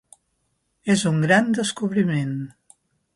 És 0.93 1.03
un 1.11 1.19
gran 1.25 1.53
descobriment. 1.59 2.33